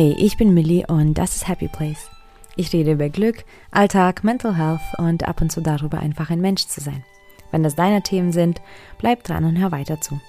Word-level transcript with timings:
Hey, 0.00 0.14
ich 0.16 0.36
bin 0.36 0.54
Millie 0.54 0.86
und 0.86 1.14
das 1.14 1.34
ist 1.34 1.48
Happy 1.48 1.66
Place. 1.66 2.08
Ich 2.54 2.72
rede 2.72 2.92
über 2.92 3.08
Glück, 3.08 3.44
Alltag, 3.72 4.22
Mental 4.22 4.56
Health 4.56 4.80
und 4.96 5.26
ab 5.26 5.40
und 5.40 5.50
zu 5.50 5.60
darüber, 5.60 5.98
einfach 5.98 6.30
ein 6.30 6.40
Mensch 6.40 6.66
zu 6.66 6.80
sein. 6.80 7.02
Wenn 7.50 7.64
das 7.64 7.74
deine 7.74 8.00
Themen 8.02 8.30
sind, 8.30 8.62
bleib 8.98 9.24
dran 9.24 9.44
und 9.44 9.58
hör 9.58 9.72
weiter 9.72 10.00
zu. 10.00 10.20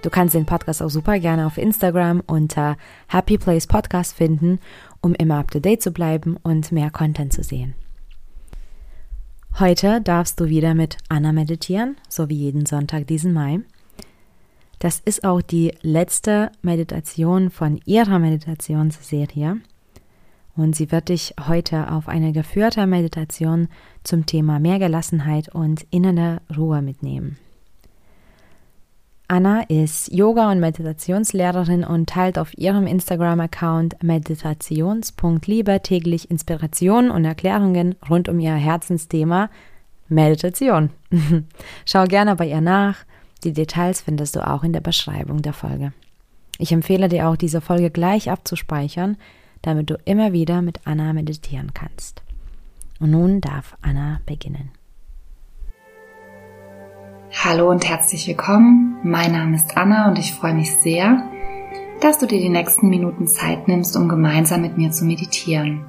Du 0.00 0.08
kannst 0.08 0.34
den 0.34 0.46
Podcast 0.46 0.80
auch 0.80 0.88
super 0.88 1.18
gerne 1.18 1.46
auf 1.46 1.58
Instagram 1.58 2.22
unter 2.26 2.78
Happy 3.08 3.36
Place 3.36 3.66
Podcast 3.66 4.14
finden, 4.14 4.60
um 5.02 5.14
immer 5.14 5.40
up 5.40 5.50
to 5.50 5.60
date 5.60 5.82
zu 5.82 5.90
bleiben 5.90 6.38
und 6.42 6.72
mehr 6.72 6.90
Content 6.90 7.34
zu 7.34 7.42
sehen. 7.42 7.74
Heute 9.60 10.00
darfst 10.00 10.40
du 10.40 10.46
wieder 10.46 10.72
mit 10.72 10.96
Anna 11.10 11.32
meditieren, 11.32 11.98
so 12.08 12.30
wie 12.30 12.36
jeden 12.36 12.64
Sonntag 12.64 13.06
diesen 13.08 13.34
Mai. 13.34 13.60
Das 14.86 15.00
ist 15.00 15.24
auch 15.24 15.42
die 15.42 15.74
letzte 15.82 16.52
Meditation 16.62 17.50
von 17.50 17.80
ihrer 17.86 18.20
Meditationsserie. 18.20 19.56
Und 20.54 20.76
sie 20.76 20.92
wird 20.92 21.08
dich 21.08 21.34
heute 21.48 21.90
auf 21.90 22.06
eine 22.06 22.30
geführte 22.30 22.86
Meditation 22.86 23.66
zum 24.04 24.26
Thema 24.26 24.60
mehr 24.60 24.78
Gelassenheit 24.78 25.52
und 25.52 25.84
innere 25.90 26.40
Ruhe 26.56 26.82
mitnehmen. 26.82 27.36
Anna 29.26 29.62
ist 29.62 30.12
Yoga- 30.12 30.52
und 30.52 30.60
Meditationslehrerin 30.60 31.82
und 31.82 32.08
teilt 32.08 32.38
auf 32.38 32.56
ihrem 32.56 32.86
Instagram-Account 32.86 34.04
meditations.liebe 34.04 35.82
täglich 35.82 36.30
Inspirationen 36.30 37.10
und 37.10 37.24
Erklärungen 37.24 37.96
rund 38.08 38.28
um 38.28 38.38
ihr 38.38 38.54
Herzensthema 38.54 39.50
Meditation. 40.08 40.90
Schau 41.84 42.04
gerne 42.04 42.36
bei 42.36 42.46
ihr 42.46 42.60
nach 42.60 42.98
die 43.44 43.52
Details 43.52 44.00
findest 44.00 44.36
du 44.36 44.46
auch 44.46 44.64
in 44.64 44.72
der 44.72 44.80
Beschreibung 44.80 45.42
der 45.42 45.52
Folge. 45.52 45.92
Ich 46.58 46.72
empfehle 46.72 47.08
dir 47.08 47.28
auch, 47.28 47.36
diese 47.36 47.60
Folge 47.60 47.90
gleich 47.90 48.30
abzuspeichern, 48.30 49.16
damit 49.62 49.90
du 49.90 49.98
immer 50.04 50.32
wieder 50.32 50.62
mit 50.62 50.80
Anna 50.84 51.12
meditieren 51.12 51.72
kannst. 51.74 52.22
Und 52.98 53.10
nun 53.10 53.40
darf 53.40 53.76
Anna 53.82 54.20
beginnen. 54.24 54.70
Hallo 57.44 57.70
und 57.70 57.86
herzlich 57.86 58.26
willkommen. 58.26 58.98
Mein 59.02 59.32
Name 59.32 59.56
ist 59.56 59.76
Anna 59.76 60.08
und 60.08 60.18
ich 60.18 60.32
freue 60.32 60.54
mich 60.54 60.74
sehr, 60.76 61.28
dass 62.00 62.18
du 62.18 62.26
dir 62.26 62.40
die 62.40 62.48
nächsten 62.48 62.88
Minuten 62.88 63.28
Zeit 63.28 63.68
nimmst, 63.68 63.96
um 63.96 64.08
gemeinsam 64.08 64.62
mit 64.62 64.78
mir 64.78 64.90
zu 64.90 65.04
meditieren. 65.04 65.84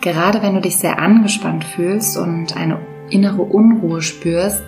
Gerade 0.00 0.42
wenn 0.42 0.54
du 0.54 0.60
dich 0.60 0.76
sehr 0.76 0.98
angespannt 0.98 1.64
fühlst 1.64 2.16
und 2.16 2.56
eine 2.56 2.80
innere 3.10 3.42
Unruhe 3.42 4.00
spürst, 4.00 4.62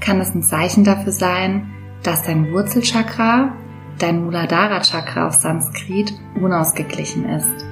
kann 0.00 0.20
es 0.20 0.34
ein 0.34 0.42
Zeichen 0.42 0.84
dafür 0.84 1.12
sein, 1.12 1.70
dass 2.02 2.22
dein 2.22 2.52
Wurzelchakra, 2.52 3.52
dein 3.98 4.24
Muladhara 4.24 4.80
Chakra 4.82 5.26
auf 5.26 5.34
Sanskrit, 5.34 6.12
unausgeglichen 6.40 7.28
ist. 7.28 7.66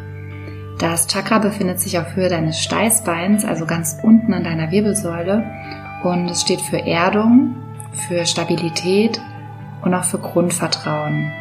Das 0.79 1.07
Chakra 1.07 1.39
befindet 1.39 1.81
sich 1.81 1.99
auf 1.99 2.17
Höhe 2.17 2.29
deines 2.29 2.61
Steißbeins, 2.61 3.45
also 3.45 3.65
ganz 3.65 3.97
unten 4.03 4.35
an 4.35 4.45
deiner 4.45 4.71
Wirbelsäule, 4.71 5.45
und 6.03 6.29
es 6.31 6.43
steht 6.43 6.61
für 6.61 6.85
Erdung, 6.85 7.55
für 8.09 8.27
Stabilität 8.27 9.21
und 9.83 9.95
auch 9.95 10.05
für 10.05 10.19
Grundvertrauen. 10.19 11.33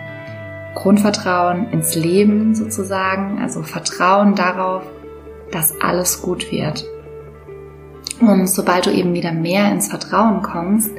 Grundvertrauen 0.73 1.69
ins 1.71 1.95
Leben 1.95 2.55
sozusagen, 2.55 3.41
also 3.41 3.63
Vertrauen 3.63 4.35
darauf, 4.35 4.83
dass 5.51 5.73
alles 5.81 6.21
gut 6.21 6.51
wird. 6.51 6.85
Und 8.19 8.47
sobald 8.47 8.85
du 8.85 8.91
eben 8.91 9.13
wieder 9.13 9.31
mehr 9.31 9.71
ins 9.71 9.89
Vertrauen 9.89 10.41
kommst, 10.41 10.91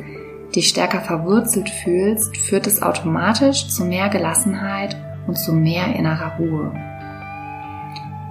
dich 0.55 0.69
stärker 0.69 1.01
verwurzelt 1.01 1.69
fühlst, 1.69 2.37
führt 2.37 2.67
es 2.67 2.83
automatisch 2.83 3.69
zu 3.69 3.85
mehr 3.85 4.09
Gelassenheit 4.09 4.97
und 5.27 5.37
zu 5.39 5.53
mehr 5.53 5.95
innerer 5.95 6.37
Ruhe. 6.39 6.73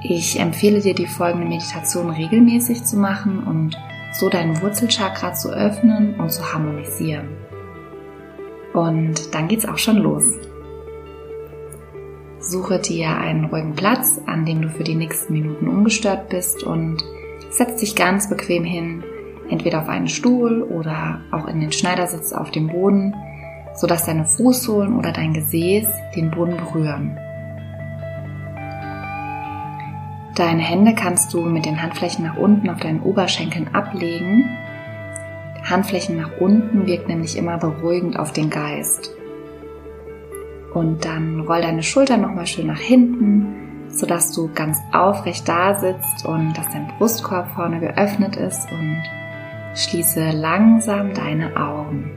Ich 0.03 0.39
empfehle 0.39 0.81
dir, 0.81 0.93
die 0.93 1.07
folgende 1.07 1.47
Meditation 1.47 2.11
regelmäßig 2.11 2.83
zu 2.83 2.97
machen 2.97 3.43
und 3.43 3.75
so 4.13 4.29
dein 4.29 4.61
Wurzelchakra 4.61 5.33
zu 5.33 5.49
öffnen 5.49 6.19
und 6.19 6.31
zu 6.31 6.53
harmonisieren. 6.53 7.29
Und 8.73 9.33
dann 9.33 9.47
geht's 9.47 9.67
auch 9.67 9.77
schon 9.77 9.97
los. 9.97 10.23
Suche 12.39 12.79
dir 12.79 13.17
einen 13.17 13.45
ruhigen 13.45 13.73
Platz, 13.73 14.21
an 14.27 14.45
dem 14.45 14.61
du 14.61 14.69
für 14.69 14.83
die 14.83 14.95
nächsten 14.95 15.33
Minuten 15.33 15.67
ungestört 15.67 16.29
bist 16.29 16.63
und 16.63 17.03
Setz 17.57 17.79
dich 17.79 17.95
ganz 17.95 18.27
bequem 18.27 18.65
hin, 18.65 19.01
entweder 19.49 19.81
auf 19.81 19.87
einen 19.87 20.09
Stuhl 20.09 20.61
oder 20.61 21.21
auch 21.31 21.47
in 21.47 21.61
den 21.61 21.71
Schneidersitz 21.71 22.33
auf 22.33 22.51
dem 22.51 22.67
Boden, 22.67 23.15
sodass 23.73 24.05
deine 24.05 24.25
Fußsohlen 24.25 24.97
oder 24.97 25.13
dein 25.13 25.33
Gesäß 25.33 25.87
den 26.17 26.31
Boden 26.31 26.57
berühren. 26.57 27.17
Deine 30.35 30.63
Hände 30.63 30.95
kannst 30.95 31.33
du 31.33 31.39
mit 31.43 31.65
den 31.65 31.81
Handflächen 31.81 32.25
nach 32.25 32.35
unten 32.35 32.69
auf 32.69 32.81
deinen 32.81 33.01
Oberschenkeln 33.01 33.73
ablegen. 33.73 34.49
Handflächen 35.63 36.17
nach 36.17 36.31
unten 36.41 36.85
wirkt 36.85 37.07
nämlich 37.07 37.37
immer 37.37 37.57
beruhigend 37.57 38.19
auf 38.19 38.33
den 38.33 38.49
Geist. 38.49 39.11
Und 40.73 41.05
dann 41.05 41.39
roll 41.39 41.61
deine 41.61 41.83
Schultern 41.83 42.19
nochmal 42.19 42.47
schön 42.47 42.67
nach 42.67 42.81
hinten 42.81 43.64
sodass 43.95 44.31
du 44.33 44.49
ganz 44.53 44.77
aufrecht 44.91 45.47
da 45.47 45.79
sitzt 45.79 46.25
und 46.25 46.53
dass 46.53 46.69
dein 46.71 46.87
Brustkorb 46.97 47.49
vorne 47.51 47.79
geöffnet 47.79 48.35
ist 48.35 48.69
und 48.71 49.03
schließe 49.73 50.31
langsam 50.31 51.13
deine 51.13 51.55
Augen. 51.55 52.11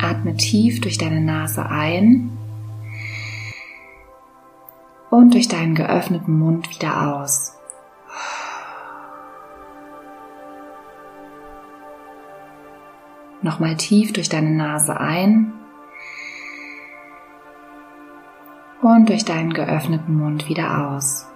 Atme 0.00 0.36
tief 0.36 0.80
durch 0.80 0.98
deine 0.98 1.20
Nase 1.20 1.66
ein 1.66 2.30
und 5.10 5.34
durch 5.34 5.48
deinen 5.48 5.74
geöffneten 5.74 6.38
Mund 6.38 6.68
wieder 6.70 7.14
aus. 7.16 7.52
Nochmal 13.42 13.76
tief 13.76 14.12
durch 14.12 14.28
deine 14.28 14.50
Nase 14.50 14.98
ein 14.98 15.52
und 18.92 19.08
durch 19.08 19.24
deinen 19.24 19.54
geöffneten 19.54 20.16
Mund 20.16 20.48
wieder 20.48 20.88
aus. 20.90 21.26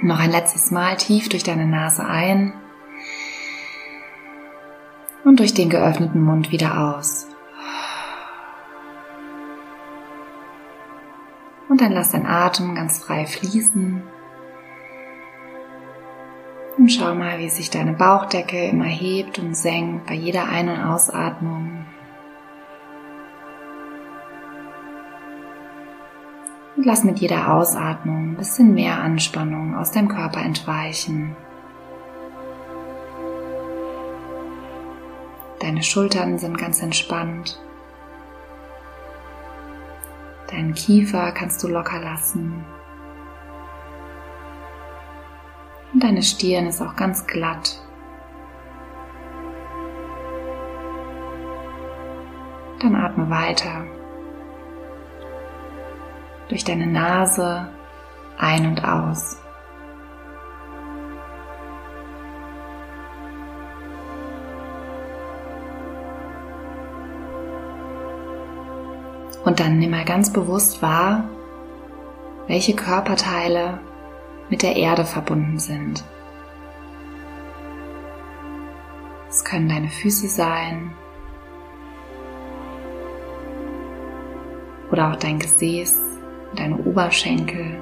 Noch 0.00 0.20
ein 0.20 0.30
letztes 0.30 0.70
Mal 0.70 0.96
tief 0.96 1.28
durch 1.28 1.42
deine 1.42 1.66
Nase 1.66 2.04
ein 2.04 2.52
und 5.24 5.40
durch 5.40 5.54
den 5.54 5.70
geöffneten 5.70 6.22
Mund 6.22 6.52
wieder 6.52 6.96
aus. 6.96 7.26
Und 11.68 11.80
dann 11.80 11.92
lass 11.92 12.12
dein 12.12 12.26
Atem 12.26 12.76
ganz 12.76 13.02
frei 13.02 13.26
fließen. 13.26 14.02
Und 16.78 16.92
schau 16.92 17.14
mal, 17.14 17.38
wie 17.38 17.48
sich 17.48 17.70
deine 17.70 17.94
Bauchdecke 17.94 18.68
immer 18.68 18.84
hebt 18.84 19.38
und 19.38 19.56
senkt 19.56 20.06
bei 20.06 20.14
jeder 20.14 20.48
Ein- 20.48 20.68
und 20.68 20.78
Ausatmung. 20.78 21.85
Und 26.76 26.84
lass 26.84 27.04
mit 27.04 27.18
jeder 27.20 27.54
Ausatmung 27.54 28.32
ein 28.32 28.36
bisschen 28.36 28.74
mehr 28.74 29.00
Anspannung 29.00 29.74
aus 29.76 29.92
deinem 29.92 30.08
Körper 30.08 30.40
entweichen. 30.42 31.34
Deine 35.58 35.82
Schultern 35.82 36.38
sind 36.38 36.58
ganz 36.58 36.82
entspannt. 36.82 37.58
Deinen 40.50 40.74
Kiefer 40.74 41.32
kannst 41.32 41.62
du 41.64 41.68
locker 41.68 41.98
lassen. 41.98 42.64
Und 45.94 46.04
deine 46.04 46.22
Stirn 46.22 46.66
ist 46.66 46.82
auch 46.82 46.94
ganz 46.94 47.26
glatt. 47.26 47.80
Dann 52.80 52.94
atme 52.94 53.30
weiter 53.30 53.86
durch 56.48 56.64
deine 56.64 56.86
Nase 56.86 57.68
ein 58.38 58.66
und 58.66 58.84
aus. 58.84 59.38
Und 69.44 69.60
dann 69.60 69.78
nimm 69.78 69.92
mal 69.92 70.04
ganz 70.04 70.32
bewusst 70.32 70.82
wahr, 70.82 71.28
welche 72.48 72.74
Körperteile 72.74 73.78
mit 74.50 74.62
der 74.62 74.74
Erde 74.76 75.04
verbunden 75.04 75.58
sind. 75.58 76.04
Es 79.28 79.44
können 79.44 79.68
deine 79.68 79.88
Füße 79.88 80.28
sein 80.28 80.92
oder 84.90 85.10
auch 85.10 85.16
dein 85.16 85.38
Gesäß 85.38 86.15
deine 86.58 86.76
Oberschenkel, 86.78 87.80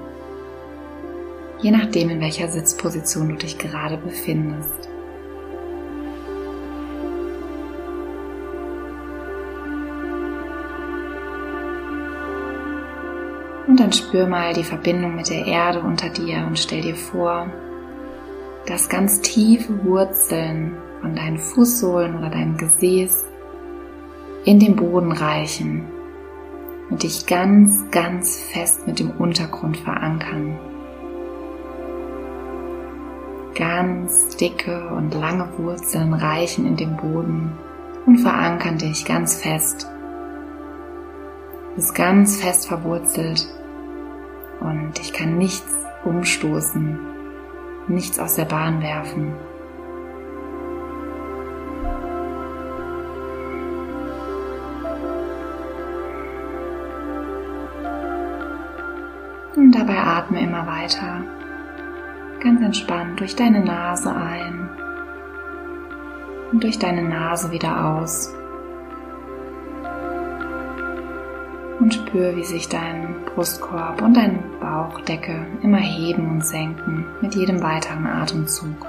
je 1.60 1.70
nachdem 1.70 2.10
in 2.10 2.20
welcher 2.20 2.48
Sitzposition 2.48 3.30
du 3.30 3.36
dich 3.36 3.58
gerade 3.58 3.96
befindest. 3.96 4.88
Und 13.66 13.80
dann 13.80 13.92
spür 13.92 14.26
mal 14.26 14.52
die 14.52 14.62
Verbindung 14.62 15.16
mit 15.16 15.30
der 15.30 15.46
Erde 15.46 15.80
unter 15.80 16.08
dir 16.08 16.44
und 16.46 16.58
stell 16.58 16.82
dir 16.82 16.94
vor, 16.94 17.50
dass 18.66 18.88
ganz 18.88 19.20
tiefe 19.20 19.84
Wurzeln 19.84 20.76
von 21.00 21.14
deinen 21.14 21.38
Fußsohlen 21.38 22.16
oder 22.16 22.30
deinem 22.30 22.56
Gesäß 22.56 23.24
in 24.44 24.60
den 24.60 24.76
Boden 24.76 25.12
reichen 25.12 25.86
und 26.90 27.02
dich 27.02 27.26
ganz, 27.26 27.90
ganz 27.90 28.40
fest 28.40 28.86
mit 28.86 28.98
dem 28.98 29.10
Untergrund 29.10 29.76
verankern. 29.76 30.58
Ganz 33.54 34.36
dicke 34.36 34.88
und 34.88 35.14
lange 35.14 35.48
Wurzeln 35.58 36.12
reichen 36.12 36.66
in 36.66 36.76
den 36.76 36.96
Boden 36.96 37.52
und 38.06 38.18
verankern 38.18 38.78
dich 38.78 39.04
ganz 39.04 39.36
fest. 39.36 39.88
Du 41.70 41.76
bist 41.76 41.94
ganz 41.94 42.40
fest 42.40 42.68
verwurzelt 42.68 43.46
und 44.60 44.98
dich 44.98 45.12
kann 45.12 45.38
nichts 45.38 45.72
umstoßen, 46.04 46.98
nichts 47.88 48.18
aus 48.18 48.34
der 48.34 48.44
Bahn 48.44 48.82
werfen. 48.82 49.34
Und 59.56 59.72
dabei 59.72 59.98
atme 59.98 60.40
immer 60.40 60.66
weiter, 60.66 61.22
ganz 62.40 62.60
entspannt 62.60 63.20
durch 63.20 63.36
deine 63.36 63.60
Nase 63.60 64.14
ein 64.14 64.68
und 66.50 66.62
durch 66.62 66.78
deine 66.78 67.02
Nase 67.02 67.52
wieder 67.52 67.84
aus. 67.86 68.34
Und 71.78 71.94
spür, 71.94 72.34
wie 72.36 72.44
sich 72.44 72.68
dein 72.68 73.14
Brustkorb 73.26 74.02
und 74.02 74.16
deine 74.16 74.38
Bauchdecke 74.60 75.46
immer 75.62 75.78
heben 75.78 76.30
und 76.30 76.44
senken 76.44 77.04
mit 77.20 77.34
jedem 77.34 77.62
weiteren 77.62 78.06
Atemzug. 78.06 78.86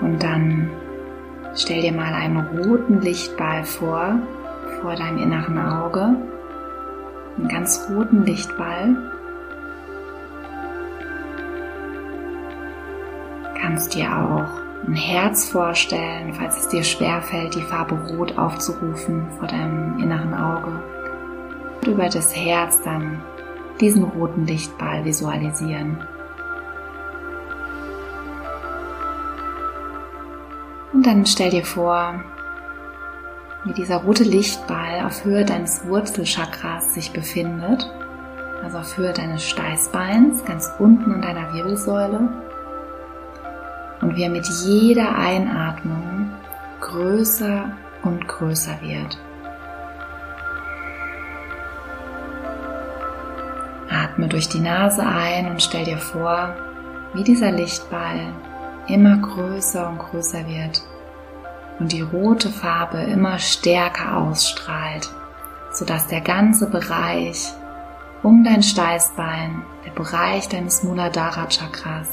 Und 0.00 0.22
dann 0.22 0.70
Stell 1.56 1.82
dir 1.82 1.92
mal 1.92 2.12
einen 2.12 2.38
roten 2.58 3.00
Lichtball 3.00 3.62
vor, 3.62 4.18
vor 4.80 4.96
deinem 4.96 5.18
inneren 5.18 5.56
Auge. 5.58 6.16
Einen 7.38 7.48
ganz 7.48 7.88
roten 7.88 8.24
Lichtball. 8.24 8.96
Kannst 13.60 13.94
dir 13.94 14.06
auch 14.06 14.64
ein 14.86 14.94
Herz 14.94 15.48
vorstellen, 15.48 16.34
falls 16.34 16.58
es 16.58 16.68
dir 16.68 16.82
schwerfällt, 16.82 17.54
die 17.54 17.62
Farbe 17.62 17.94
Rot 17.94 18.36
aufzurufen 18.36 19.30
vor 19.38 19.46
deinem 19.46 19.98
inneren 20.00 20.34
Auge. 20.34 20.82
Und 21.80 21.86
über 21.86 22.08
das 22.08 22.34
Herz 22.34 22.82
dann 22.82 23.22
diesen 23.80 24.02
roten 24.02 24.44
Lichtball 24.44 25.04
visualisieren. 25.04 25.98
Dann 31.04 31.26
stell 31.26 31.50
dir 31.50 31.66
vor, 31.66 32.24
wie 33.64 33.74
dieser 33.74 33.96
rote 33.96 34.24
Lichtball 34.24 35.04
auf 35.04 35.22
Höhe 35.22 35.44
deines 35.44 35.86
Wurzelchakras 35.86 36.94
sich 36.94 37.12
befindet, 37.12 37.86
also 38.62 38.78
auf 38.78 38.96
Höhe 38.96 39.12
deines 39.12 39.46
Steißbeins, 39.46 40.46
ganz 40.46 40.72
unten 40.78 41.12
an 41.12 41.20
deiner 41.20 41.52
Wirbelsäule. 41.52 42.30
Und 44.00 44.16
wie 44.16 44.22
er 44.22 44.30
mit 44.30 44.46
jeder 44.64 45.14
Einatmung 45.18 46.30
größer 46.80 47.76
und 48.02 48.26
größer 48.26 48.80
wird. 48.80 49.18
Atme 53.90 54.28
durch 54.28 54.48
die 54.48 54.60
Nase 54.60 55.06
ein 55.06 55.50
und 55.50 55.62
stell 55.62 55.84
dir 55.84 55.98
vor, 55.98 56.54
wie 57.12 57.24
dieser 57.24 57.50
Lichtball 57.50 58.20
immer 58.88 59.18
größer 59.18 59.86
und 59.86 59.98
größer 59.98 60.46
wird 60.46 60.82
und 61.78 61.92
die 61.92 62.02
rote 62.02 62.50
Farbe 62.50 62.98
immer 62.98 63.38
stärker 63.38 64.16
ausstrahlt, 64.16 65.08
sodass 65.70 66.06
der 66.06 66.20
ganze 66.20 66.70
Bereich 66.70 67.52
um 68.22 68.42
dein 68.44 68.62
Steißbein, 68.62 69.62
der 69.84 69.90
Bereich 69.90 70.48
deines 70.48 70.82
Muladhara 70.82 71.46
Chakras, 71.48 72.08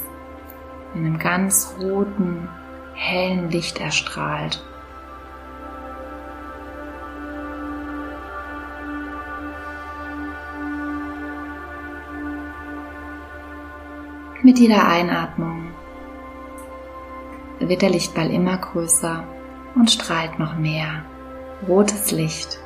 in 0.94 1.06
einem 1.06 1.18
ganz 1.18 1.74
roten, 1.80 2.48
hellen 2.94 3.50
Licht 3.50 3.80
erstrahlt. 3.80 4.62
Mit 14.42 14.58
jeder 14.58 14.86
Einatmung 14.86 15.68
wird 17.60 17.80
der 17.80 17.90
Lichtball 17.90 18.28
immer 18.28 18.58
größer 18.58 19.24
und 19.74 19.90
strahlt 19.90 20.38
noch 20.38 20.56
mehr 20.56 21.04
rotes 21.66 22.10
Licht 22.10 22.58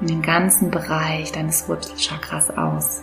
in 0.00 0.06
den 0.06 0.22
ganzen 0.22 0.70
Bereich 0.70 1.32
deines 1.32 1.68
Wurzelchakras 1.68 2.50
aus. 2.56 3.02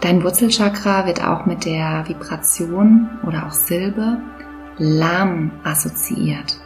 Dein 0.00 0.22
Wurzelchakra 0.22 1.06
wird 1.06 1.24
auch 1.24 1.46
mit 1.46 1.64
der 1.64 2.04
Vibration 2.06 3.08
oder 3.26 3.46
auch 3.46 3.52
Silbe 3.52 4.18
Lam 4.76 5.50
assoziiert. 5.64 6.63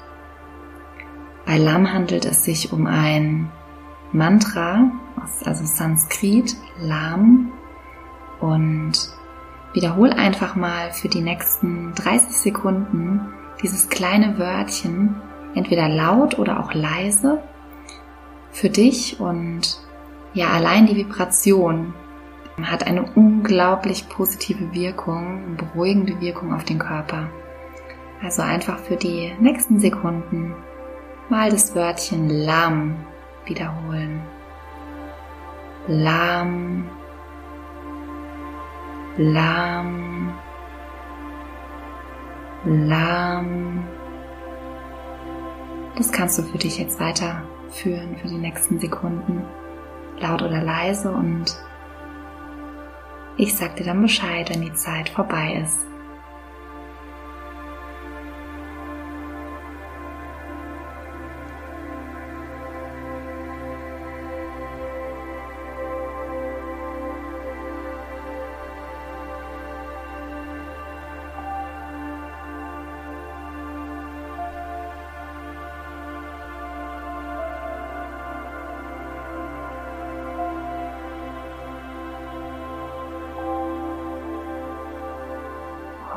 Bei 1.48 1.56
Lam 1.56 1.94
handelt 1.94 2.26
es 2.26 2.44
sich 2.44 2.74
um 2.74 2.86
ein 2.86 3.50
Mantra, 4.12 4.92
also 5.46 5.64
Sanskrit, 5.64 6.54
Lam. 6.78 7.52
Und 8.38 8.92
wiederhol 9.72 10.10
einfach 10.10 10.56
mal 10.56 10.92
für 10.92 11.08
die 11.08 11.22
nächsten 11.22 11.94
30 11.94 12.36
Sekunden 12.36 13.32
dieses 13.62 13.88
kleine 13.88 14.38
Wörtchen, 14.38 15.16
entweder 15.54 15.88
laut 15.88 16.38
oder 16.38 16.60
auch 16.60 16.74
leise, 16.74 17.42
für 18.50 18.68
dich 18.68 19.18
und 19.18 19.80
ja, 20.34 20.48
allein 20.48 20.84
die 20.84 20.96
Vibration 20.96 21.94
hat 22.62 22.86
eine 22.86 23.10
unglaublich 23.14 24.06
positive 24.10 24.74
Wirkung, 24.74 25.56
beruhigende 25.56 26.20
Wirkung 26.20 26.52
auf 26.52 26.64
den 26.64 26.78
Körper. 26.78 27.30
Also 28.22 28.42
einfach 28.42 28.78
für 28.80 28.96
die 28.96 29.32
nächsten 29.40 29.80
Sekunden 29.80 30.54
mal 31.30 31.50
das 31.50 31.74
Wörtchen 31.74 32.28
Lam 32.28 33.06
wiederholen. 33.44 34.22
Lam, 35.86 36.88
Lam, 39.16 40.34
Lam. 42.64 43.84
Das 45.96 46.12
kannst 46.12 46.38
du 46.38 46.42
für 46.42 46.58
dich 46.58 46.78
jetzt 46.78 47.00
weiterführen 47.00 48.16
für 48.20 48.28
die 48.28 48.38
nächsten 48.38 48.78
Sekunden, 48.78 49.44
laut 50.20 50.42
oder 50.42 50.62
leise 50.62 51.10
und 51.10 51.56
ich 53.36 53.56
sag 53.56 53.76
dir 53.76 53.84
dann 53.84 54.02
Bescheid, 54.02 54.50
wenn 54.50 54.62
die 54.62 54.74
Zeit 54.74 55.08
vorbei 55.08 55.60
ist. 55.62 55.87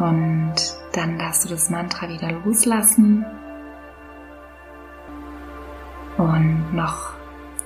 Und 0.01 0.55
dann 0.93 1.19
darfst 1.19 1.45
du 1.45 1.49
das 1.49 1.69
Mantra 1.69 2.09
wieder 2.09 2.31
loslassen 2.31 3.23
und 6.17 6.73
noch 6.73 7.13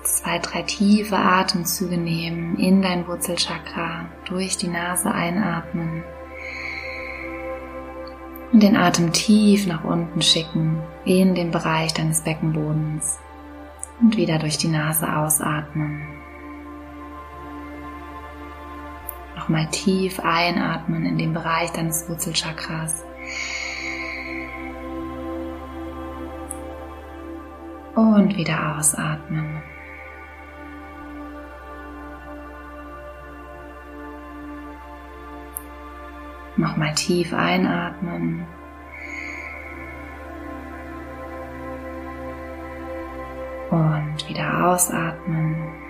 zwei, 0.03 0.39
drei 0.39 0.63
tiefe 0.63 1.15
Atemzüge 1.15 1.97
nehmen 1.97 2.57
in 2.57 2.81
dein 2.81 3.07
Wurzelchakra, 3.07 4.07
durch 4.25 4.57
die 4.57 4.67
Nase 4.67 5.13
einatmen 5.13 6.03
und 8.51 8.61
den 8.61 8.75
Atem 8.75 9.13
tief 9.13 9.65
nach 9.65 9.85
unten 9.85 10.21
schicken 10.21 10.81
in 11.05 11.35
den 11.35 11.51
Bereich 11.51 11.93
deines 11.93 12.21
Beckenbodens. 12.21 13.17
Und 14.01 14.17
wieder 14.17 14.39
durch 14.39 14.57
die 14.57 14.67
Nase 14.67 15.13
ausatmen. 15.15 16.01
Nochmal 19.45 19.67
tief 19.69 20.19
einatmen 20.21 21.05
in 21.05 21.19
den 21.19 21.31
Bereich 21.31 21.71
deines 21.71 22.09
Wurzelchakras. 22.09 23.03
Und 27.93 28.35
wieder 28.35 28.75
ausatmen. 28.75 29.61
Nochmal 36.55 36.95
tief 36.95 37.31
einatmen. 37.31 38.47
Und 43.69 44.27
wieder 44.27 44.69
ausatmen. 44.69 45.84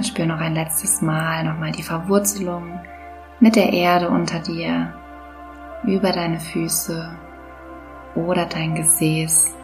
Dann 0.00 0.04
spür 0.04 0.24
noch 0.24 0.40
ein 0.40 0.54
letztes 0.54 1.02
Mal 1.02 1.44
nochmal 1.44 1.72
die 1.72 1.82
Verwurzelung 1.82 2.80
mit 3.38 3.54
der 3.54 3.70
Erde 3.70 4.08
unter 4.08 4.38
dir, 4.38 4.94
über 5.84 6.10
deine 6.10 6.40
Füße 6.40 7.18
oder 8.14 8.46
dein 8.46 8.74
Gesäß. 8.74 9.54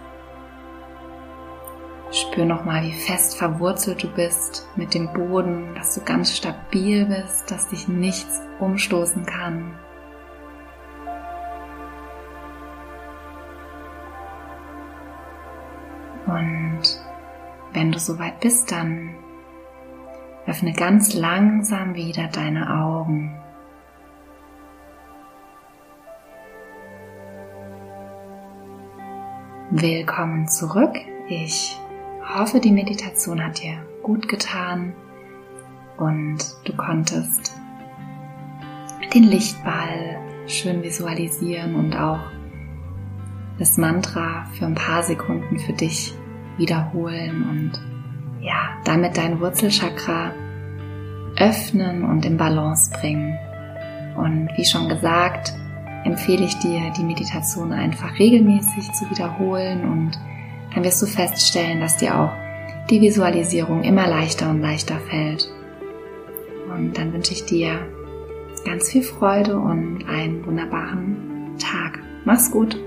Spür 2.10 2.44
nochmal, 2.44 2.82
wie 2.82 2.92
fest 2.92 3.38
verwurzelt 3.38 4.02
du 4.02 4.08
bist 4.12 4.68
mit 4.76 4.92
dem 4.92 5.10
Boden, 5.14 5.74
dass 5.74 5.94
du 5.94 6.02
ganz 6.02 6.36
stabil 6.36 7.06
bist, 7.06 7.50
dass 7.50 7.68
dich 7.68 7.88
nichts 7.88 8.42
umstoßen 8.60 9.24
kann. 9.24 9.72
Und 16.26 16.82
wenn 17.72 17.90
du 17.90 17.98
soweit 17.98 18.40
bist, 18.40 18.70
dann 18.70 19.14
öffne 20.46 20.72
ganz 20.72 21.14
langsam 21.14 21.94
wieder 21.94 22.28
deine 22.28 22.72
Augen. 22.72 23.34
Willkommen 29.70 30.46
zurück. 30.46 30.94
Ich 31.28 31.76
hoffe, 32.34 32.60
die 32.60 32.70
Meditation 32.70 33.44
hat 33.44 33.60
dir 33.60 33.74
gut 34.02 34.28
getan 34.28 34.94
und 35.96 36.38
du 36.64 36.72
konntest 36.76 37.52
den 39.12 39.24
Lichtball 39.24 40.20
schön 40.46 40.82
visualisieren 40.82 41.74
und 41.74 41.96
auch 41.96 42.20
das 43.58 43.76
Mantra 43.76 44.46
für 44.52 44.66
ein 44.66 44.74
paar 44.74 45.02
Sekunden 45.02 45.58
für 45.58 45.72
dich 45.72 46.14
wiederholen 46.56 47.48
und 47.50 47.95
ja, 48.46 48.78
damit 48.84 49.16
dein 49.16 49.40
Wurzelchakra 49.40 50.32
öffnen 51.36 52.04
und 52.04 52.24
in 52.24 52.36
Balance 52.36 52.90
bringen. 52.92 53.36
Und 54.16 54.48
wie 54.56 54.64
schon 54.64 54.88
gesagt, 54.88 55.52
empfehle 56.04 56.44
ich 56.44 56.56
dir, 56.60 56.80
die 56.96 57.02
Meditation 57.02 57.72
einfach 57.72 58.16
regelmäßig 58.18 58.92
zu 58.92 59.10
wiederholen 59.10 59.84
und 59.84 60.12
dann 60.72 60.84
wirst 60.84 61.02
du 61.02 61.06
feststellen, 61.06 61.80
dass 61.80 61.96
dir 61.96 62.18
auch 62.18 62.30
die 62.88 63.00
Visualisierung 63.00 63.82
immer 63.82 64.06
leichter 64.06 64.48
und 64.48 64.60
leichter 64.60 64.98
fällt. 65.10 65.50
Und 66.72 66.96
dann 66.96 67.12
wünsche 67.12 67.32
ich 67.32 67.44
dir 67.44 67.80
ganz 68.64 68.90
viel 68.90 69.02
Freude 69.02 69.58
und 69.58 70.04
einen 70.08 70.46
wunderbaren 70.46 71.56
Tag. 71.58 71.98
Mach's 72.24 72.50
gut! 72.50 72.85